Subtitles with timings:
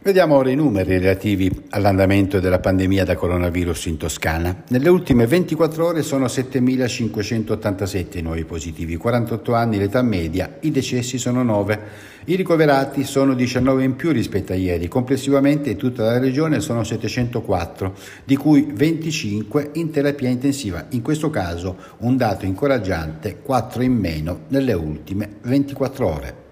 [0.00, 4.62] Vediamo ora i numeri relativi all'andamento della pandemia da coronavirus in Toscana.
[4.68, 11.18] Nelle ultime 24 ore sono 7.587 i nuovi positivi, 48 anni l'età media, i decessi
[11.18, 11.80] sono 9,
[12.26, 16.84] i ricoverati sono 19 in più rispetto a ieri, complessivamente in tutta la regione sono
[16.84, 17.94] 704,
[18.24, 24.40] di cui 25 in terapia intensiva, in questo caso un dato incoraggiante, 4 in meno
[24.48, 26.47] nelle ultime 24 ore.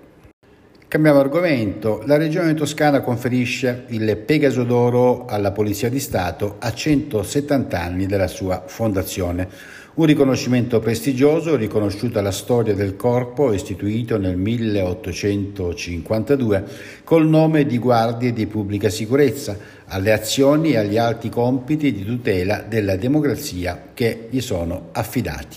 [0.89, 2.01] Cambiamo argomento.
[2.07, 8.29] La Regione Toscana conferisce il Pegaso d'Oro alla Polizia di Stato a 170 anni dalla
[8.29, 9.49] sua fondazione.
[9.95, 16.65] Un riconoscimento prestigioso riconosciuto alla storia del corpo istituito nel 1852
[17.03, 22.63] col nome di Guardie di Pubblica Sicurezza, alle azioni e agli alti compiti di tutela
[22.63, 25.57] della democrazia che gli sono affidati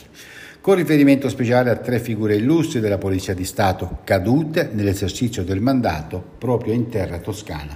[0.69, 6.23] con riferimento speciale a tre figure illustri della Polizia di Stato cadute nell'esercizio del mandato
[6.37, 7.75] proprio in terra toscana.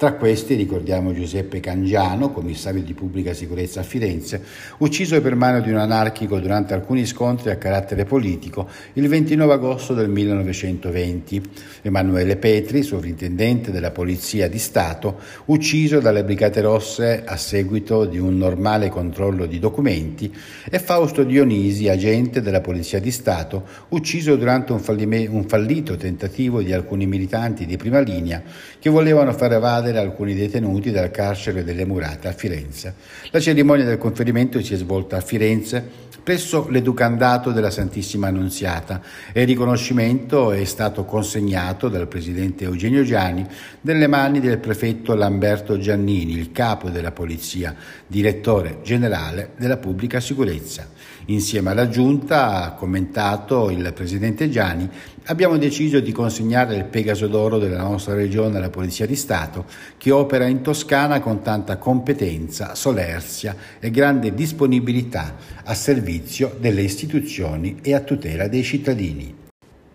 [0.00, 4.42] Tra questi ricordiamo Giuseppe Cangiano, commissario di pubblica sicurezza a Firenze,
[4.78, 9.92] ucciso per mano di un anarchico durante alcuni scontri a carattere politico il 29 agosto
[9.92, 11.42] del 1920.
[11.82, 18.38] Emanuele Petri, sovrintendente della Polizia di Stato, ucciso dalle Brigate Rosse a seguito di un
[18.38, 20.34] normale controllo di documenti,
[20.70, 26.62] e Fausto Dionisi, agente della Polizia di Stato, ucciso durante un, fallime- un fallito tentativo
[26.62, 28.42] di alcuni militanti di prima linea
[28.78, 32.94] che volevano far evadere evadere alcuni detenuti dal carcere delle Murate a Firenze.
[33.30, 39.00] La cerimonia del conferimento si è svolta a Firenze presso l'educandato della Santissima Annunziata
[39.32, 43.46] e il riconoscimento è stato consegnato dal presidente Eugenio Gianni
[43.82, 47.74] nelle mani del prefetto Lamberto Giannini, il capo della polizia,
[48.06, 50.88] direttore generale della pubblica sicurezza.
[51.26, 54.88] Insieme alla giunta, ha commentato il presidente Gianni,
[55.24, 60.10] abbiamo deciso di consegnare il Pegaso d'Oro della nostra regione alla Polizia di Stato, che
[60.10, 67.94] opera in Toscana con tanta competenza, solerzia e grande disponibilità a servizio delle istituzioni e
[67.94, 69.39] a tutela dei cittadini.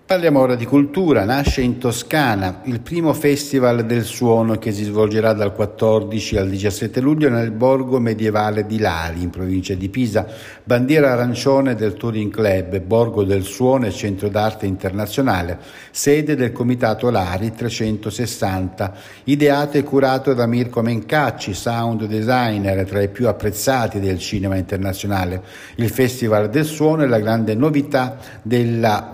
[0.08, 1.26] Parliamo ora di cultura.
[1.26, 7.02] Nasce in Toscana il primo festival del suono che si svolgerà dal 14 al 17
[7.02, 10.28] luglio nel borgo medievale di Lali, in provincia di Pisa.
[10.64, 15.58] Bandiera arancione del Touring Club, borgo del suono e centro d'arte internazionale,
[15.90, 18.94] sede del comitato Lari 360,
[19.24, 25.42] ideato e curato da Mirko Mencacci, sound designer tra i più apprezzati del cinema internazionale.
[25.78, 29.12] Il Festival del Suono è la grande novità della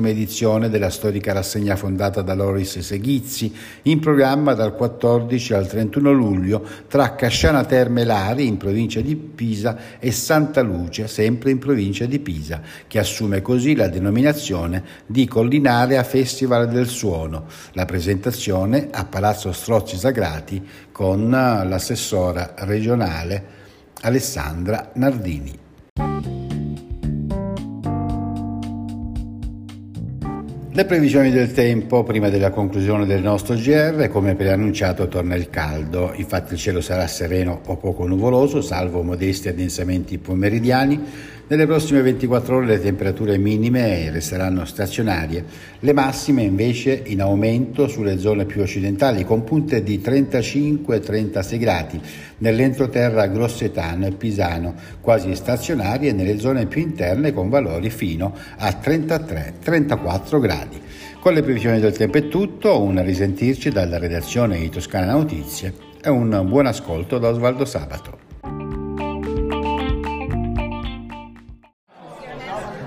[0.00, 6.12] 24 edizione della storica rassegna fondata da Loris Seghizzi, in programma dal 14 al 31
[6.12, 12.06] luglio tra Casciana Terme Lari, in provincia di Pisa, e Santa Luce, sempre in provincia
[12.06, 17.44] di Pisa, che assume così la denominazione di Collinarea Festival del Suono.
[17.72, 20.62] La presentazione a Palazzo Strozzi Sagrati
[20.92, 23.54] con l'assessora regionale
[24.02, 25.64] Alessandra Nardini.
[30.76, 36.12] Le previsioni del tempo prima della conclusione del nostro GR, come preannunciato, torna il caldo.
[36.16, 41.02] Infatti il cielo sarà sereno o poco nuvoloso, salvo modesti addensamenti pomeridiani.
[41.48, 45.44] Nelle prossime 24 ore le temperature minime resteranno stazionarie,
[45.78, 52.00] le massime invece in aumento sulle zone più occidentali con punte di 35-36 gradi
[52.38, 60.40] nell'entroterra grossetano e pisano, quasi stazionarie nelle zone più interne con valori fino a 33-34
[60.40, 60.80] gradi.
[61.20, 65.72] Con le previsioni del tempo è tutto, un risentirci dalla redazione di Toscana Notizie
[66.02, 68.15] e un buon ascolto da Osvaldo Sabato.